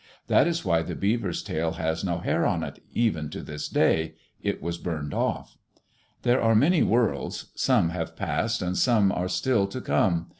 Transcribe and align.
That 0.25 0.47
is 0.47 0.65
why 0.65 0.81
the 0.81 0.95
beaver's 0.95 1.43
tail 1.43 1.73
has 1.73 2.03
no 2.03 2.17
hair 2.17 2.43
on 2.43 2.63
it, 2.63 2.81
even 2.91 3.29
to 3.29 3.43
this 3.43 3.67
day. 3.67 4.15
It 4.41 4.59
was 4.59 4.79
burned 4.79 5.13
off. 5.13 5.59
There 6.23 6.41
are 6.41 6.55
many 6.55 6.81
worlds. 6.81 7.51
Some 7.53 7.89
have 7.89 8.15
passed 8.15 8.63
and 8.63 8.75
some 8.75 9.11
are 9.11 9.29
still 9.29 9.67
to 9.67 9.79
come. 9.79 10.29